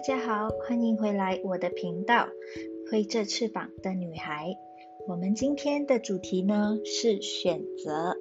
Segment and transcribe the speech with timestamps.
[0.00, 2.26] 大家好，欢迎回来我的频道
[2.90, 4.46] 《挥着翅膀的女孩》。
[5.06, 8.16] 我们今天的主题呢是选择。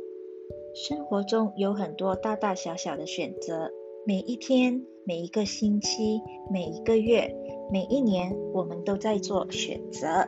[0.75, 3.71] 生活中有很多大大小小的选择，
[4.05, 6.19] 每一天、每一个星期、
[6.51, 7.33] 每一个月、
[7.71, 10.27] 每一年，我们都在做选择。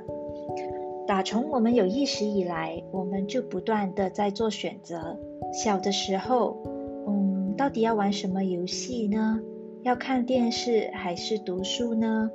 [1.05, 5.19] 打从我们有意识以来，我们就不断的在做选择。
[5.51, 6.63] 小的时候，
[7.09, 9.41] 嗯，到底要玩什么游戏呢？
[9.83, 12.29] 要看电视还是读书呢？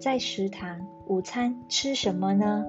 [0.00, 2.64] 在食堂午餐吃什么呢？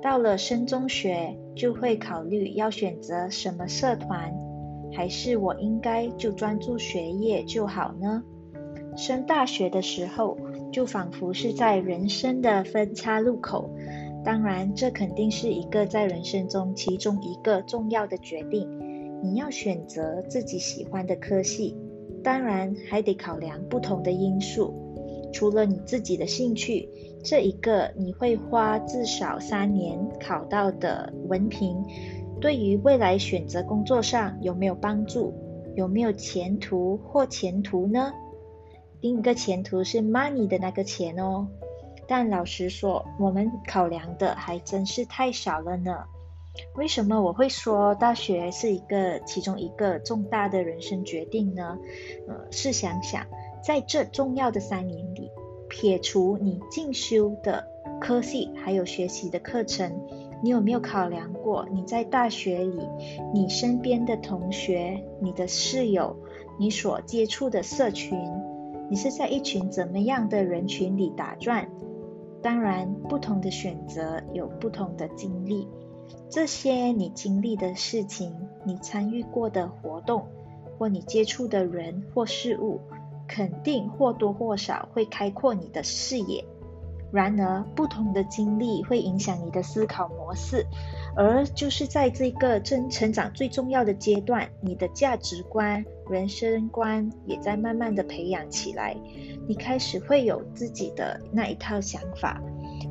[0.00, 4.32] 到了升中学，就会考虑要选择什么社团，
[4.94, 8.22] 还是我应该就专注学业就好呢？
[8.96, 10.38] 升大学的时候，
[10.72, 13.70] 就仿佛是在人生的分叉路口。
[14.24, 18.66] 当然，这肯定是一个在人生中其中一个重要的决定。
[19.22, 21.76] 你要选择自己喜欢的科系。
[22.22, 24.74] 当然还得考量不同的因素，
[25.32, 26.88] 除了你自己的兴趣，
[27.24, 31.82] 这一个你会花至少三年考到的文凭，
[32.40, 35.34] 对于未来选择工作上有没有帮助，
[35.76, 38.12] 有没有前途或前途呢？
[39.00, 41.46] 另一个前途是 money 的那个钱哦，
[42.06, 46.04] 但老实说，我们考量的还真是太少了呢。
[46.76, 51.78] 为什么我会说大学是一个其中一个重大的人生决定呢？
[52.28, 53.26] 呃，试想想，
[53.62, 55.30] 在这重要的三年里，
[55.68, 57.66] 撇除你进修的
[58.00, 59.92] 科系还有学习的课程，
[60.42, 62.80] 你有没有考量过你在大学里
[63.34, 66.16] 你身边的同学、你的室友、
[66.58, 68.18] 你所接触的社群，
[68.88, 71.68] 你是在一群怎么样的人群里打转？
[72.42, 75.68] 当然，不同的选择有不同的经历。
[76.28, 80.26] 这些你经历的事情，你参与过的活动，
[80.78, 82.80] 或你接触的人或事物，
[83.26, 86.44] 肯定或多或少会开阔你的视野。
[87.12, 90.64] 然而，不同的经历会影响你的思考模式，
[91.16, 98.96] 而就是在这个真成长最重要的阶段，你的价值观、人生观也在慢慢的培养起来。
[99.48, 102.40] 你开始会有自己的那一套想法。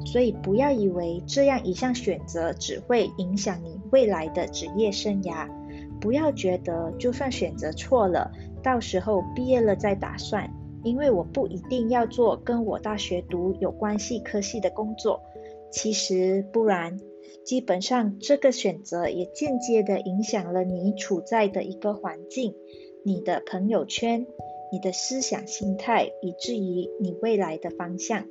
[0.05, 5.47] 所以不要以为这样一项选择只会影响你未来的职业生涯，
[5.99, 8.31] 不要觉得就算选择错了，
[8.63, 10.49] 到时候毕业了再打算，
[10.83, 15.21] 因为我不一定要做跟我大学读有关系科系的工作。
[15.71, 16.99] 其实不然，
[17.45, 22.55] 基本上这个选择也间接的影响了你处在的一个环境、
[23.03, 24.25] 你的朋友圈、
[24.71, 28.25] 你的思想心态，以至于你未来的方向。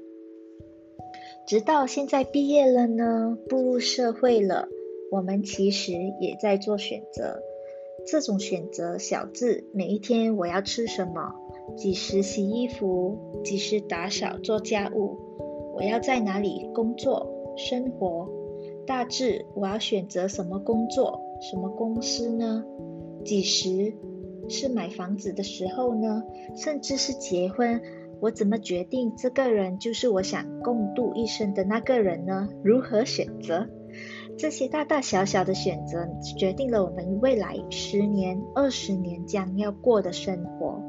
[1.48, 4.69] 直到现在毕业了呢，步入社会了，
[5.10, 7.41] 我们其实也在做选择。
[8.06, 11.34] 这种选择小至每一天我要吃什么，
[11.75, 15.16] 几时洗衣服，几时打扫做家务，
[15.75, 17.26] 我要在哪里工作
[17.56, 18.28] 生活，
[18.87, 22.62] 大致我要选择什么工作，什么公司呢？
[23.25, 23.94] 几时
[24.50, 26.22] 是买房子的时候呢？
[26.54, 27.81] 甚至是结婚。
[28.21, 32.49] 我怎么决定这个人就是我想共度一生的那个人呢？
[32.65, 33.69] 如何选择？
[34.37, 36.06] 这些大大小小的选择，
[36.37, 40.83] 决定了我们未来十年、二十年将要过的生活。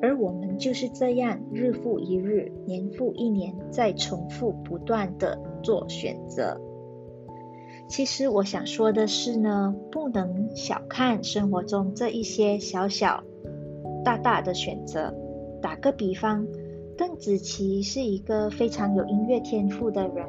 [0.00, 6.60] 而我们就是这样日复一日、年复一年，在重复不断的做选择。
[7.88, 13.24] 其实我想说的是呢，不能小看生活中这一些小小、
[14.04, 15.12] 大大的选择。
[15.60, 16.46] 打个比方。
[16.98, 20.26] 邓紫棋是一个非常有音乐天赋的人。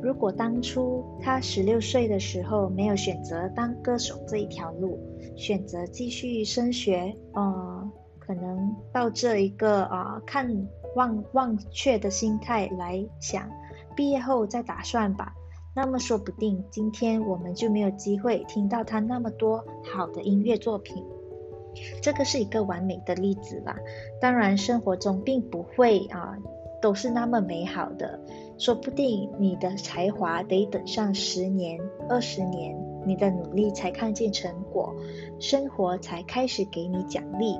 [0.00, 4.98] 如果当初她十六岁的时候没有选择当歌手这一条路，
[5.36, 13.46] 选择继续升学，呃，可能到这一个啊看望忘却的心态来想，
[13.94, 15.34] 毕业后再打算吧。
[15.76, 21.04] 那么说不定今天我们就没有机会听到她那么多好的音乐作品。
[22.00, 23.76] 这个是一个完美的例子吧。
[24.20, 26.36] 当然，生活中并不会啊
[26.80, 28.18] 都是那么美好的。
[28.58, 31.78] 说不定你的才华得等上十年、
[32.08, 32.76] 二十年，
[33.06, 34.92] 你的努力才看见成果，
[35.38, 37.56] 生活才开始给你奖励，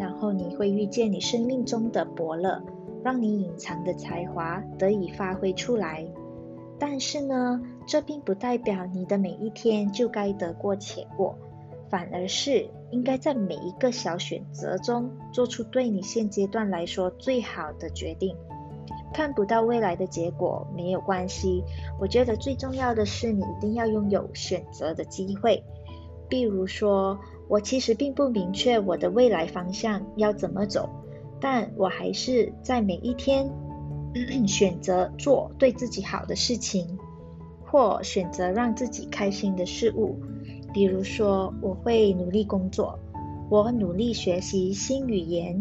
[0.00, 2.60] 然后你会遇见你生命中的伯乐，
[3.04, 6.04] 让你隐藏的才华得以发挥出来。
[6.76, 11.38] 但是呢，这并不代表你的每一天就该得过且过。
[11.92, 18.34] 反而是应该在每一个小选择中做出对你现阶段来说最好的决定。
[19.12, 21.62] 看不到未来的结果没有关系，
[22.00, 25.62] 我觉得最重要的是你一定要拥有选择的机会。
[26.30, 30.88] 比如说，我其实并不明确我的未来方向要怎么走，
[31.42, 33.52] 但我还是在每一天
[34.48, 36.98] 选择做对自己好的事情，
[37.66, 40.18] 或选择让自己开心的事物。
[40.72, 42.98] 比如说，我会努力工作，
[43.50, 45.60] 我努力学习新语言，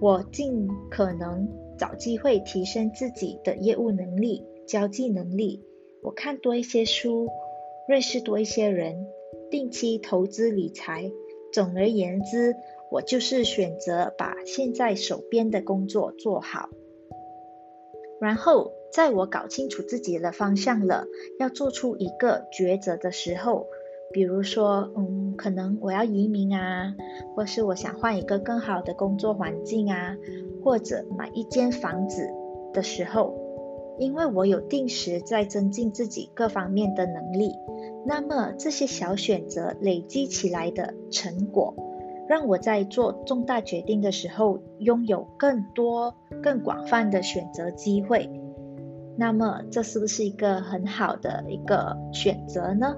[0.00, 1.48] 我尽可能
[1.78, 5.62] 找机会提升自己的业务能力、交际能力。
[6.02, 7.28] 我看多一些书，
[7.88, 9.06] 认识多一些人，
[9.50, 11.10] 定期投资理财。
[11.52, 12.54] 总而言之，
[12.90, 16.68] 我就是选择把现在手边的工作做好。
[18.20, 21.06] 然后，在我搞清楚自己的方向了，
[21.38, 23.66] 要做出一个抉择的时候，
[24.12, 26.94] 比如说，嗯，可能我要移民啊，
[27.34, 30.16] 或是我想换一个更好的工作环境啊，
[30.64, 32.28] 或者买一间房子
[32.72, 33.34] 的时候。
[33.98, 37.54] 因为我有定时在增进自己各方面的能力，
[38.04, 41.74] 那么这些小选择累积起来的成果，
[42.28, 48.28] 让我在做重大决定的时候拥有更多、更广泛的选择机会。
[49.16, 52.94] 那么这是不是一个很好的一个选择呢？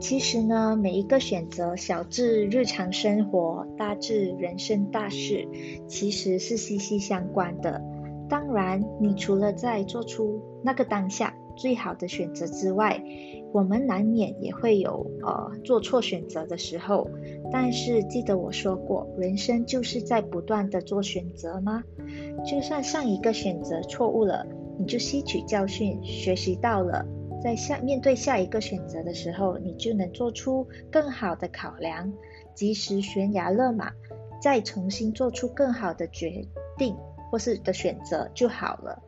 [0.00, 5.48] 其实呢，每一个选择，小至日常生活，大至人生大事，
[5.88, 7.82] 其实是息息相关的。
[8.28, 13.02] 当然，你除了在做出那个当下最好的选择之外，
[13.52, 17.08] 我们难免也会有呃做错选择的时候。
[17.52, 21.82] 但是记得我说过，人生就是在不断的做选择吗？
[22.44, 24.46] 就算上一个选择错误了，
[24.78, 27.06] 你就吸取教训，学习到了，
[27.44, 32.10] 在下面对下一个选择的时候，你就能做出更好的考量，
[32.54, 33.92] 及时悬崖勒马，
[34.40, 36.48] 再重新做出更好的决
[36.78, 36.96] 定。
[37.30, 39.02] 或是的选择就好了。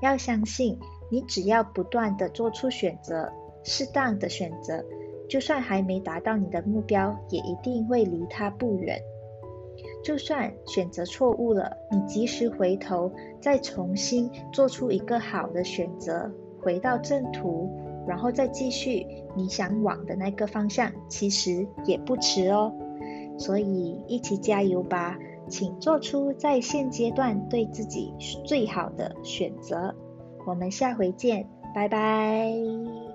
[0.00, 0.78] 要相信，
[1.10, 3.30] 你只要不断的做出选择，
[3.62, 4.82] 适当的选择，
[5.28, 8.98] 就算还没达到你的目标，也一定会离它不远。
[10.02, 17.70] 就算选择错误了，你及时回头，再重新做出一个好的选择，回到正途，
[18.06, 19.06] 然后再继续
[19.36, 22.72] 你想往的那个方向，其实也不迟哦。
[23.38, 25.16] 所以，一起加油吧！
[25.48, 28.12] 请做出在现阶段对自己
[28.44, 29.94] 最好的选择。
[30.46, 33.07] 我们下回见，拜拜。